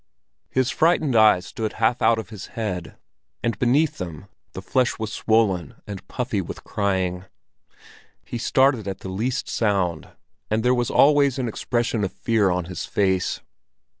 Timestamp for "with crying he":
6.41-8.39